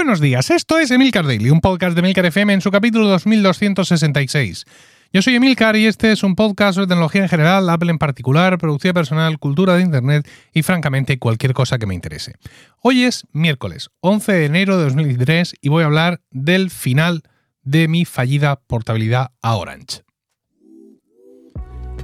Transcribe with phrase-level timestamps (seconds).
[0.00, 4.64] Buenos días, esto es Emilcar Daily, un podcast de Emilcar FM en su capítulo 2266.
[5.12, 8.56] Yo soy Emilcar y este es un podcast sobre tecnología en general, Apple en particular,
[8.56, 12.32] producción personal, cultura de Internet y francamente cualquier cosa que me interese.
[12.80, 17.22] Hoy es miércoles 11 de enero de 2023 y voy a hablar del final
[17.62, 20.00] de mi fallida portabilidad a Orange.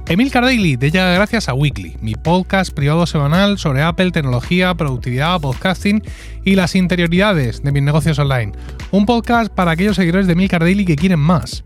[0.09, 5.41] Emil Daily, de ya gracias a Weekly, mi podcast privado semanal sobre Apple, tecnología, productividad,
[5.41, 6.01] podcasting
[6.45, 8.53] y las interioridades de mis negocios online.
[8.91, 11.65] Un podcast para aquellos seguidores de Emil Daily que quieren más.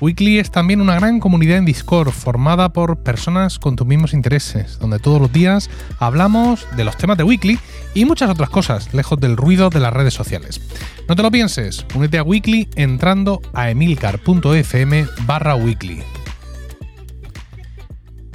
[0.00, 4.78] Weekly es también una gran comunidad en Discord formada por personas con tus mismos intereses,
[4.78, 5.68] donde todos los días
[5.98, 7.58] hablamos de los temas de Weekly
[7.94, 10.60] y muchas otras cosas, lejos del ruido de las redes sociales.
[11.08, 16.04] No te lo pienses, únete a Weekly entrando a emilcar.fm barra weekly.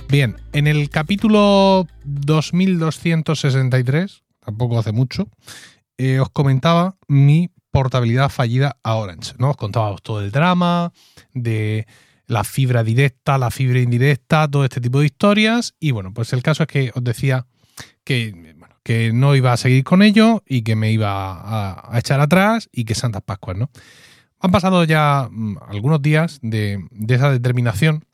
[0.09, 5.27] Bien, en el capítulo 2263, tampoco hace mucho,
[5.97, 9.33] eh, os comentaba mi portabilidad fallida a Orange.
[9.39, 9.49] ¿no?
[9.49, 10.93] Os contaba todo el drama
[11.33, 11.87] de
[12.27, 15.73] la fibra directa, la fibra indirecta, todo este tipo de historias.
[15.79, 17.47] Y bueno, pues el caso es que os decía
[18.03, 22.69] que, que no iba a seguir con ello y que me iba a, echar atrás
[22.71, 23.69] y que Santas Pascuas, ¿no?
[24.39, 28.05] Han pasado ya mm, algunos días de esa determinación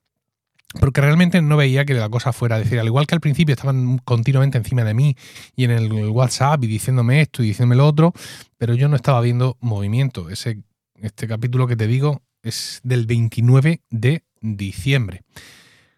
[0.80, 2.58] porque realmente no veía que la cosa fuera.
[2.58, 5.16] decir, al igual que al principio estaban continuamente encima de mí
[5.56, 8.14] y en el WhatsApp y diciéndome esto y diciéndome lo otro,
[8.58, 10.30] pero yo no estaba viendo movimiento.
[10.30, 10.60] Ese,
[10.96, 15.24] este capítulo que te digo es del 29 de diciembre.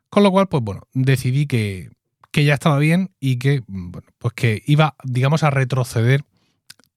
[0.09, 1.89] Con lo cual, pues bueno, decidí que,
[2.31, 6.23] que ya estaba bien y que, bueno, pues que iba, digamos, a retroceder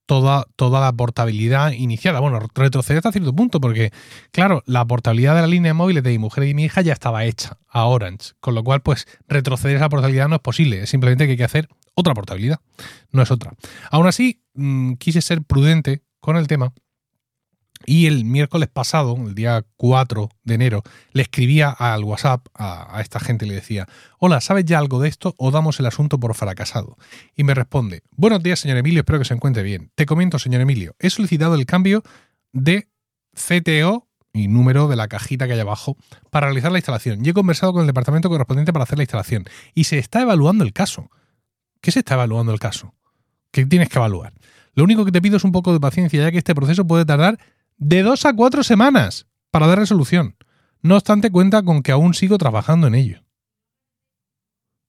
[0.07, 2.21] toda, toda la portabilidad iniciada.
[2.21, 3.93] Bueno, retroceder hasta cierto punto, porque,
[4.31, 6.93] claro, la portabilidad de la línea de móviles de mi mujer y mi hija ya
[6.93, 10.91] estaba hecha a Orange, con lo cual, pues, retroceder esa portabilidad no es posible, es
[10.91, 12.61] simplemente que hay que hacer otra portabilidad,
[13.11, 13.53] no es otra.
[13.91, 16.73] Aún así, mm, quise ser prudente con el tema
[17.85, 20.83] y el miércoles pasado, el día 4 de enero,
[21.13, 23.87] le escribía al WhatsApp a, esta gente y le decía,
[24.19, 26.97] hola, ¿sabes ya algo de esto o damos el asunto por fracasado?
[27.37, 29.91] Y me responde, buenos días, señor Emilio, espero que se encuentre bien.
[29.95, 32.03] Te comento, señor Emilio, he solicitado el cambio
[32.53, 32.89] de
[33.35, 35.97] CTO y número de la cajita que hay abajo
[36.31, 37.25] para realizar la instalación.
[37.25, 39.45] Y he conversado con el departamento correspondiente para hacer la instalación.
[39.75, 41.11] Y se está evaluando el caso.
[41.81, 42.95] ¿Qué se está evaluando el caso?
[43.51, 44.35] ¿Qué tienes que evaluar?
[44.75, 47.07] Lo único que te pido es un poco de paciencia, ya que este proceso puede
[47.07, 47.39] tardar
[47.77, 50.37] de dos a cuatro semanas para dar resolución.
[50.83, 53.25] No obstante, cuenta con que aún sigo trabajando en ello.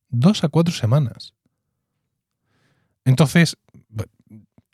[0.09, 1.33] Dos a cuatro semanas.
[3.03, 3.57] Entonces,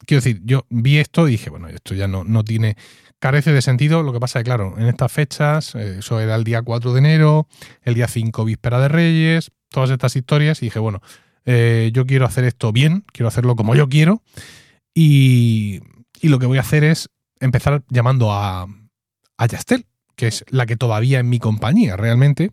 [0.05, 2.75] quiero decir, yo vi esto y dije, bueno, esto ya no, no tiene,
[3.19, 4.03] carece de sentido.
[4.03, 6.99] Lo que pasa es claro, en estas fechas, eh, eso era el día 4 de
[6.99, 7.47] enero,
[7.83, 11.01] el día 5 víspera de Reyes, todas estas historias, y dije, bueno,
[11.45, 14.21] eh, yo quiero hacer esto bien, quiero hacerlo como yo quiero,
[14.93, 15.81] y,
[16.21, 17.09] y lo que voy a hacer es
[17.43, 18.67] empezar llamando a,
[19.37, 22.51] a Yastel, que es la que todavía en mi compañía realmente.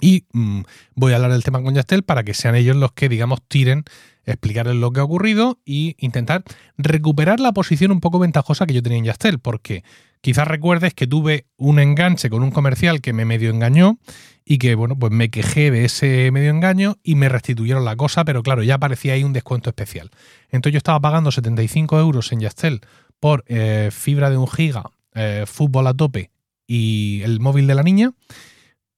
[0.00, 0.60] Y mm,
[0.94, 3.84] voy a hablar del tema con Yastel para que sean ellos los que, digamos, tiren,
[4.24, 6.44] explicarles lo que ha ocurrido y intentar
[6.76, 9.82] recuperar la posición un poco ventajosa que yo tenía en Yastel, porque
[10.20, 13.98] quizás recuerdes que tuve un enganche con un comercial que me medio engañó
[14.44, 18.24] y que, bueno, pues me quejé de ese medio engaño y me restituyeron la cosa,
[18.24, 20.10] pero claro, ya aparecía ahí un descuento especial.
[20.50, 22.80] Entonces yo estaba pagando 75 euros en Yastel
[23.20, 26.30] por eh, fibra de un giga, eh, fútbol a tope
[26.66, 28.12] y el móvil de la niña.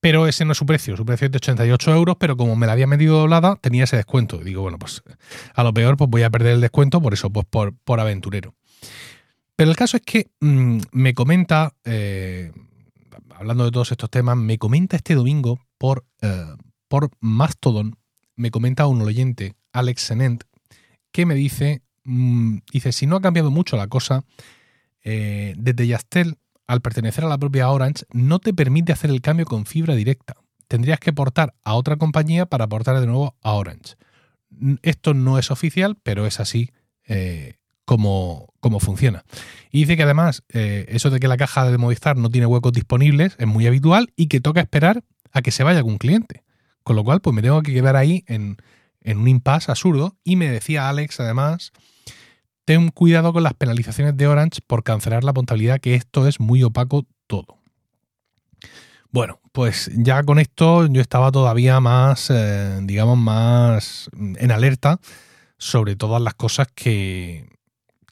[0.01, 2.67] Pero ese no es su precio, su precio es de 88 euros, pero como me
[2.67, 4.41] la había medido doblada, tenía ese descuento.
[4.41, 5.03] Y digo, bueno, pues
[5.55, 8.55] a lo peor pues voy a perder el descuento, por eso, pues por, por aventurero.
[9.57, 12.51] Pero el caso es que mm, me comenta, eh,
[13.35, 16.07] hablando de todos estos temas, me comenta este domingo por,
[16.89, 17.99] por Mastodon,
[18.37, 20.45] me comenta un oyente, Alex Senent,
[21.13, 21.83] que me dice
[22.13, 24.25] Mm, dice, si no ha cambiado mucho la cosa,
[25.05, 29.47] eh, desde Yastel, al pertenecer a la propia Orange, no te permite hacer el cambio
[29.47, 30.35] con fibra directa.
[30.67, 33.95] Tendrías que portar a otra compañía para portar de nuevo a Orange.
[34.83, 36.73] Esto no es oficial, pero es así
[37.07, 39.25] eh, como, funciona.
[39.71, 42.73] Y dice que además eh, eso de que la caja de Movistar no tiene huecos
[42.73, 46.43] disponibles es muy habitual y que toca esperar a que se vaya algún cliente.
[46.83, 48.57] Con lo cual, pues me tengo que quedar ahí en,
[49.01, 50.17] en un impasse absurdo.
[50.25, 51.73] Y me decía Alex, además,
[52.65, 56.63] ten cuidado con las penalizaciones de Orange por cancelar la portabilidad, que esto es muy
[56.63, 57.59] opaco todo.
[59.11, 65.01] Bueno, pues ya con esto yo estaba todavía más, eh, digamos, más en alerta
[65.59, 67.49] sobre todas las cosas que,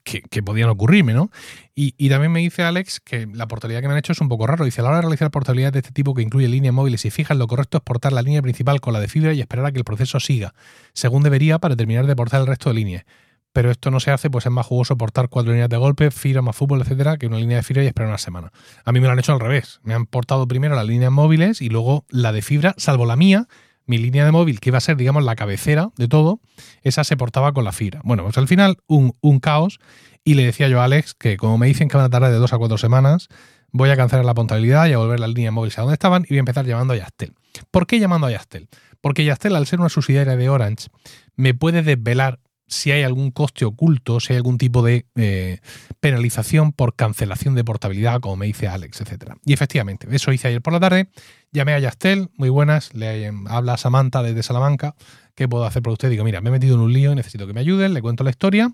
[0.02, 1.30] que, podían ocurrirme, ¿no?
[1.74, 4.46] Y, también me dice Alex que la portabilidad que me han hecho es un poco
[4.46, 4.64] raro.
[4.64, 7.10] Dice, a la hora de realizar portabilidad de este tipo que incluye líneas móviles y
[7.10, 9.72] fijas, lo correcto es portar la línea principal con la de fibra y esperar a
[9.72, 10.54] que el proceso siga,
[10.92, 13.04] según debería para terminar de portar el resto de líneas
[13.52, 16.42] pero esto no se hace, pues es más jugoso portar cuatro líneas de golpe, fibra
[16.42, 18.52] más fútbol, etcétera, que una línea de fibra y esperar una semana.
[18.84, 19.80] A mí me lo han hecho al revés.
[19.82, 23.48] Me han portado primero las líneas móviles y luego la de fibra, salvo la mía,
[23.86, 26.40] mi línea de móvil, que iba a ser, digamos, la cabecera de todo,
[26.82, 28.00] esa se portaba con la fibra.
[28.04, 29.80] Bueno, pues al final, un, un caos.
[30.24, 32.36] Y le decía yo a Alex que, como me dicen que van a tardar de
[32.36, 33.28] dos a cuatro semanas,
[33.72, 36.28] voy a cancelar la portabilidad y a volver las líneas móviles a donde estaban y
[36.28, 37.32] voy a empezar llamando a Yastel.
[37.70, 38.68] ¿Por qué llamando a Yastel?
[39.00, 40.88] Porque Yastel, al ser una subsidiaria de Orange,
[41.36, 45.60] me puede desvelar si hay algún coste oculto, si hay algún tipo de eh,
[46.00, 49.32] penalización por cancelación de portabilidad, como me dice Alex, etc.
[49.44, 51.08] Y efectivamente, eso hice ayer por la tarde.
[51.50, 54.94] Llamé a Yastel, muy buenas, le habla Samantha desde Salamanca,
[55.34, 56.10] ¿qué puedo hacer por usted?
[56.10, 58.30] Digo, mira, me he metido en un lío necesito que me ayuden, le cuento la
[58.30, 58.70] historia.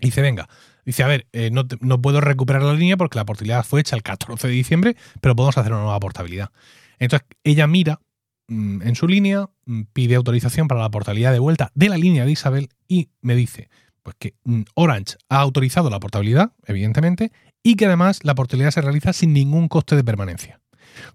[0.00, 0.48] Y dice, venga,
[0.84, 3.96] dice, a ver, eh, no, no puedo recuperar la línea porque la portabilidad fue hecha
[3.96, 6.50] el 14 de diciembre, pero podemos hacer una nueva portabilidad.
[6.98, 8.00] Entonces ella mira
[8.48, 12.32] en su línea, mm, pide autorización para la portabilidad de vuelta de la línea de
[12.32, 13.68] Isabel y me dice
[14.02, 17.32] pues que mm, Orange ha autorizado la portabilidad, evidentemente,
[17.64, 20.60] y que además la portabilidad se realiza sin ningún coste de permanencia.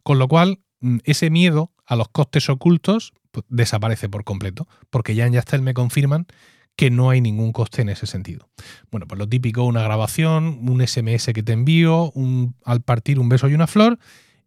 [0.04, 0.60] Con lo cual,
[1.06, 5.74] ese miedo a los costes ocultos pues, desaparece por completo, porque ya en Yastel me
[5.74, 6.28] confirman
[6.76, 8.50] que no hay ningún coste en ese sentido.
[8.92, 13.30] Bueno, pues lo típico, una grabación, un SMS que te envío, un, al partir un
[13.30, 14.00] beso y una flor,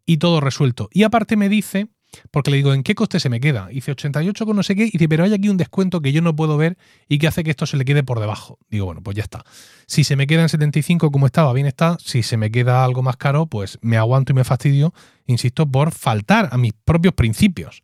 [0.04, 0.88] y todo resuelto.
[0.92, 1.88] Y aparte me dice
[2.31, 3.69] porque le digo, ¿en qué coste se me queda?
[3.69, 4.84] Dice 88 con no sé qué.
[4.84, 6.76] Y dice, pero hay aquí un descuento que yo no puedo ver
[7.08, 8.58] y que hace que esto se le quede por debajo.
[8.70, 9.44] Digo, bueno, pues ya está.
[9.87, 11.96] Si se me queda en 75 como estaba, bien está.
[12.00, 14.94] Si se me queda algo más caro, pues me aguanto y me fastidio,
[15.26, 17.82] insisto, por faltar a mis propios principios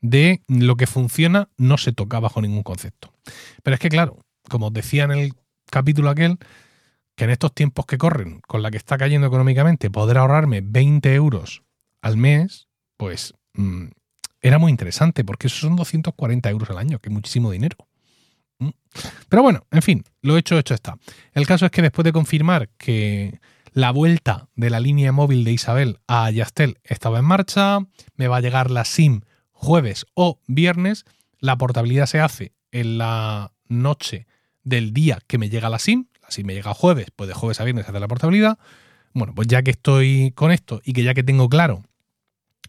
[0.00, 3.12] de lo que funciona no se toca bajo ningún concepto.
[3.62, 4.18] Pero es que, claro,
[4.48, 5.32] como os decía en el
[5.70, 6.38] capítulo aquel,
[7.14, 11.14] que en estos tiempos que corren, con la que está cayendo económicamente, poder ahorrarme 20
[11.14, 11.62] euros
[12.00, 13.86] al mes, pues Mm,
[14.40, 17.76] era muy interesante, porque eso son 240 euros al año, que es muchísimo dinero.
[18.58, 18.70] Mm.
[19.28, 20.96] Pero bueno, en fin, lo hecho, hecho está.
[21.32, 23.40] El caso es que después de confirmar que
[23.72, 27.78] la vuelta de la línea móvil de Isabel a Yastel estaba en marcha,
[28.16, 29.20] me va a llegar la SIM
[29.52, 31.04] jueves o viernes,
[31.38, 34.26] la portabilidad se hace en la noche
[34.64, 37.60] del día que me llega la SIM, la SIM me llega jueves, pues de jueves
[37.60, 38.58] a viernes se hace la portabilidad.
[39.12, 41.82] Bueno, pues ya que estoy con esto y que ya que tengo claro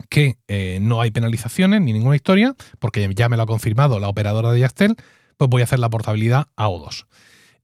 [0.10, 4.08] que eh, no hay penalizaciones ni ninguna historia, porque ya me lo ha confirmado la
[4.08, 4.96] operadora de Yastel,
[5.38, 7.06] pues voy a hacer la portabilidad a O2.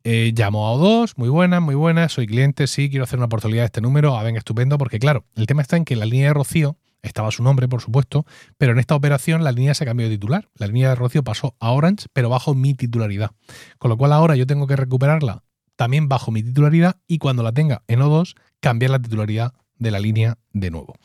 [0.04, 3.64] Eh, llamo a O2, muy buena, muy buena, soy cliente, sí, quiero hacer una portabilidad
[3.64, 6.06] de este número, a ah, ver, estupendo, porque claro, el tema está en que la
[6.06, 8.26] línea de Rocío estaba su nombre, por supuesto,
[8.58, 10.50] pero en esta operación la línea se cambió de titular.
[10.56, 13.32] La línea de Rocío pasó a Orange, pero bajo mi titularidad.
[13.78, 15.44] Con lo cual ahora yo tengo que recuperarla
[15.78, 20.00] también bajo mi titularidad y cuando la tenga en O2, cambiar la titularidad de la
[20.00, 20.96] línea de nuevo.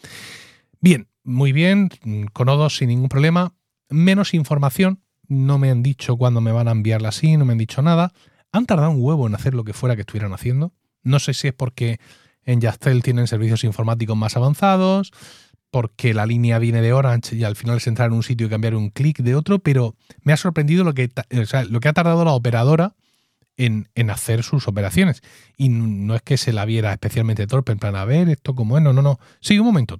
[0.83, 1.91] Bien, muy bien,
[2.33, 3.55] con O2 sin ningún problema.
[3.89, 7.59] Menos información, no me han dicho cuándo me van a enviarla así, no me han
[7.59, 8.13] dicho nada.
[8.51, 10.75] Han tardado un huevo en hacer lo que fuera que estuvieran haciendo.
[11.05, 12.01] No sé si es porque
[12.43, 15.13] en Yastel tienen servicios informáticos más avanzados,
[15.71, 18.51] porque la línea viene de Orange y al final es entrar en un sitio y
[18.51, 21.11] cambiar un clic de otro, pero me ha sorprendido lo que,
[21.71, 22.97] lo que ha tardado la operadora
[23.57, 25.23] en, hacer sus operaciones.
[25.57, 28.77] Y no es que se la viera especialmente torpe, en plan, a ver, esto como
[28.77, 29.19] es, no, no, no.
[29.41, 29.99] Sí, un momento,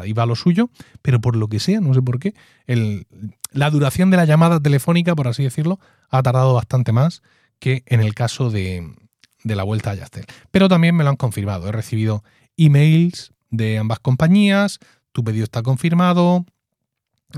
[0.00, 0.70] ahí va lo suyo,
[1.02, 2.34] pero por lo que sea, no sé por qué,
[2.66, 3.06] el,
[3.52, 5.78] la duración de la llamada telefónica, por así decirlo,
[6.10, 7.22] ha tardado bastante más
[7.58, 8.94] que en el caso de,
[9.44, 10.26] de la vuelta a Yastel.
[10.50, 11.68] Pero también me lo han confirmado.
[11.68, 12.24] He recibido
[12.56, 14.80] emails de ambas compañías,
[15.12, 16.44] tu pedido está confirmado,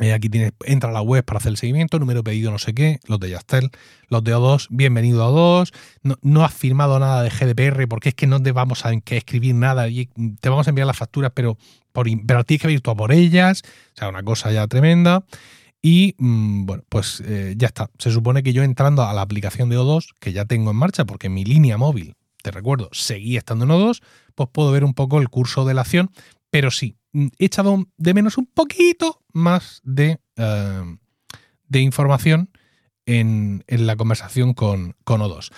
[0.01, 2.75] eh, aquí tienes, entra a la web para hacer el seguimiento, número pedido no sé
[2.75, 3.71] qué, los de Yastel,
[4.09, 5.73] los de O2, bienvenido a O2,
[6.03, 9.55] no, no has firmado nada de GDPR porque es que no te vamos a escribir
[9.55, 10.07] nada y
[10.41, 11.57] te vamos a enviar las facturas, pero,
[11.93, 13.63] por, pero tienes que ir tú a por ellas,
[13.95, 15.25] o sea, una cosa ya tremenda.
[15.83, 17.91] Y mm, bueno, pues eh, ya está.
[17.99, 21.05] Se supone que yo entrando a la aplicación de O2, que ya tengo en marcha
[21.05, 24.03] porque mi línea móvil, te recuerdo, seguía estando en O2,
[24.35, 26.11] pues puedo ver un poco el curso de la acción,
[26.51, 30.97] pero sí, he echado de menos un poquito más de, eh,
[31.69, 32.51] de información
[33.07, 35.53] en, la conversación con, con O2.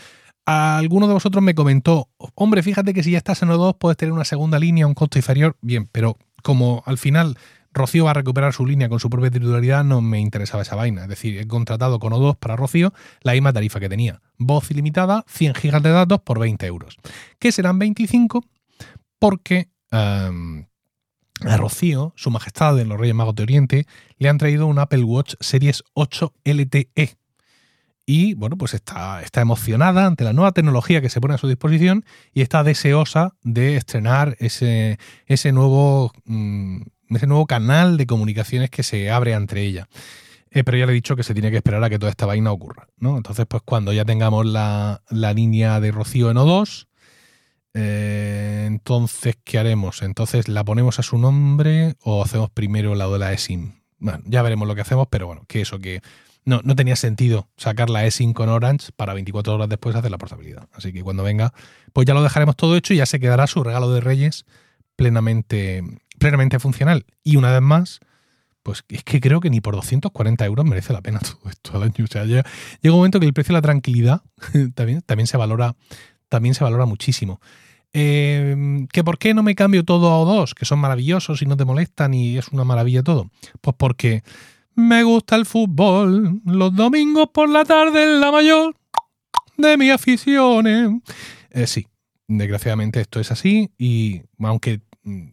[0.45, 4.12] Alguno de vosotros me comentó, hombre, fíjate que si ya estás en O2 puedes tener
[4.12, 5.57] una segunda línea a un costo inferior.
[5.61, 7.37] Bien, pero como al final
[7.73, 11.02] Rocío va a recuperar su línea con su propia titularidad, no me interesaba esa vaina.
[11.02, 12.92] Es decir, he contratado con O2 para Rocío
[13.23, 14.21] la misma tarifa que tenía.
[14.38, 16.97] Voz ilimitada, 100 gigas de datos por 20 euros.
[17.38, 18.45] Que serán 25
[19.18, 20.66] porque em,
[21.47, 23.87] a Rocío, su majestad de los Reyes Magos de Oriente,
[24.18, 27.16] le han traído un Apple Watch Series 8 LTE.
[28.11, 31.47] Y bueno, pues está, está emocionada ante la nueva tecnología que se pone a su
[31.47, 36.80] disposición y está deseosa de estrenar ese, ese, nuevo, mm,
[37.11, 39.88] ese nuevo canal de comunicaciones que se abre entre ella.
[40.50, 42.25] eh, pero ya le he dicho que se tiene que esperar a que toda esta
[42.25, 43.18] vaina ocurra, ¿no?
[43.18, 46.88] Entonces, pues cuando ya tengamos la, línea de Rocío en O2,
[47.75, 50.03] eh, entonces, ¿qué haremos?
[50.03, 53.75] Entonces, ¿la ponemos a su nombre o hacemos primero la de la eSIM?
[53.99, 56.01] Bueno, ya veremos lo que hacemos, pero bueno, que eso, que
[56.45, 60.19] no, no tenía sentido sacar la eSIM con Orange para 24 horas después hacer la
[60.19, 60.69] portabilidad.
[60.73, 61.53] Así que cuando venga,
[61.93, 64.45] pues ya lo dejaremos todo hecho y ya se quedará su regalo de Reyes
[64.97, 65.83] plenamente,
[66.19, 67.07] plenamente funcional.
[67.23, 68.01] Y una vez más,
[68.63, 71.85] pues es que creo que ni por 240 euros merece la pena todo esto al
[71.85, 72.05] año.
[72.05, 72.45] O sea, llega,
[72.85, 74.23] un momento que el precio de la tranquilidad
[74.75, 75.77] también, también, se, valora,
[76.29, 77.41] también se valora muchísimo.
[77.93, 80.55] Eh, ¿Que por qué no me cambio todo a O2?
[80.55, 83.31] Que son maravillosos y no te molestan y es una maravilla todo.
[83.61, 84.23] Pues porque
[84.75, 86.41] me gusta el fútbol.
[86.45, 88.77] Los domingos por la tarde es la mayor
[89.57, 90.91] de mis aficiones.
[91.51, 91.87] Eh, sí,
[92.29, 95.29] desgraciadamente esto es así y aunque mm,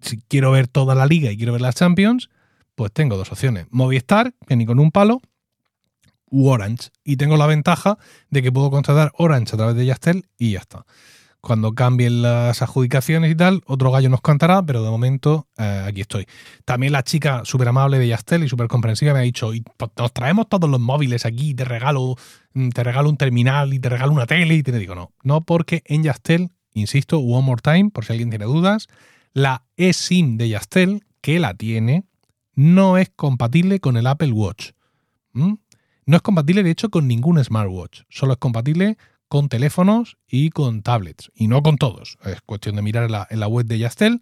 [0.00, 2.30] si quiero ver toda la liga y quiero ver las Champions,
[2.74, 3.66] pues tengo dos opciones.
[3.70, 5.20] Movistar, que ni con un palo,
[6.30, 6.90] Orange.
[7.04, 7.98] Y tengo la ventaja
[8.30, 10.84] de que puedo contratar Orange a través de Yastel y ya está.
[11.40, 16.00] Cuando cambien las adjudicaciones y tal, otro gallo nos cantará, pero de momento eh, aquí
[16.00, 16.26] estoy.
[16.64, 19.52] También la chica súper amable de Yastel y súper comprensiva me ha dicho,
[19.96, 22.16] nos traemos todos los móviles aquí, te regalo,
[22.54, 25.42] mm, te regalo un terminal y te regalo una tele y te digo, no, no
[25.42, 28.88] porque en Yastel, insisto, one more time, por si alguien tiene dudas,
[29.32, 32.04] la eSIM de Yastel, que la tiene,
[32.54, 34.70] no es compatible con el Apple Watch.
[36.08, 38.04] No es compatible, de hecho, con ningún smartwatch.
[38.08, 38.96] Solo es compatible
[39.28, 41.30] con teléfonos y con tablets.
[41.34, 42.16] Y no con todos.
[42.24, 44.20] Es cuestión de mirar en la, web de Yastel.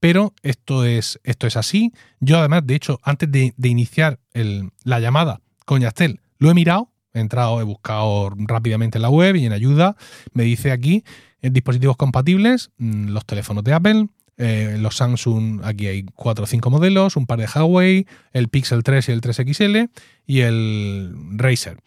[0.00, 1.92] Pero esto es, esto es así.
[2.20, 6.90] Yo, además, de hecho, antes de, iniciar la llamada con Yastel, lo he mirado.
[7.12, 9.94] He entrado, he buscado rápidamente en la web y en ayuda.
[10.32, 11.04] Me dice aquí
[11.42, 16.46] en dispositivos compatibles, mm, los teléfonos de Apple, eh, los Samsung, aquí hay 4 o
[16.46, 19.90] 5 modelos, un par de Huawei, el Pixel 3 y el 3XL
[20.26, 21.78] y el Razer.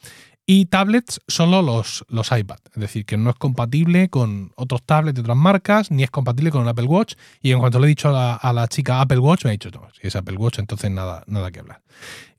[0.51, 5.13] Y tablets solo los, los iPad, es decir, que no es compatible con otros tablets
[5.13, 7.13] de otras marcas, ni es compatible con un Apple Watch.
[7.39, 9.87] Y en cuanto le he dicho a la, chica Apple Watch, me ha dicho, no,
[9.93, 11.83] si es Apple Watch, entonces nada, nada que hablar.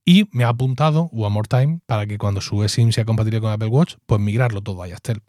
[0.04, 3.52] Y me ha apuntado One More Time para que cuando su eSIM sea compatible con
[3.52, 5.22] Apple Watch, pues migrarlo todo a Yastel.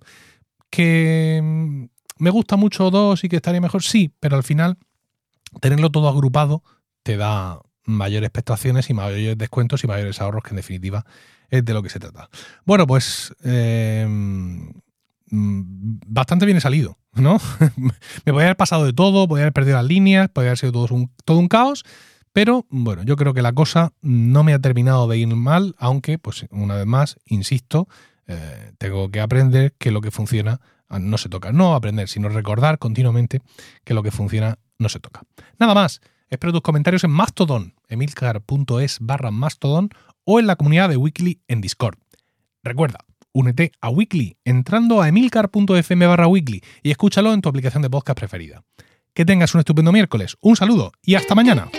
[0.72, 1.88] Que
[2.22, 3.82] ¿Me gusta mucho dos y que estaría mejor?
[3.82, 4.78] Sí, pero al final
[5.60, 6.62] tenerlo todo agrupado
[7.02, 11.04] te da mayores prestaciones y mayores descuentos y mayores ahorros, que en definitiva
[11.50, 12.30] es de lo que se trata.
[12.64, 14.08] Bueno, pues eh,
[15.32, 17.40] bastante bien he salido, ¿no?
[17.76, 20.88] Me podría haber pasado de todo, podría haber perdido las líneas, podría haber sido todo
[20.92, 21.84] un, todo un caos,
[22.34, 26.20] pero bueno, yo creo que la cosa no me ha terminado de ir mal, aunque,
[26.20, 27.88] pues una vez más, insisto,
[28.28, 30.62] eh, tengo que aprender que lo que funciona
[31.00, 31.52] no se toca.
[31.52, 33.42] No aprender, sino recordar continuamente
[33.84, 35.24] que lo que funciona no se toca.
[35.60, 36.02] Nada más.
[36.32, 39.90] Espero tus comentarios en Mastodon, emilcar.es barra Mastodon
[40.24, 41.98] o en la comunidad de Weekly en Discord.
[42.64, 43.00] Recuerda,
[43.34, 48.18] únete a Weekly entrando a emilcar.fm barra Weekly y escúchalo en tu aplicación de podcast
[48.18, 48.64] preferida.
[49.14, 51.70] Que tengas un estupendo miércoles, un saludo y hasta mañana.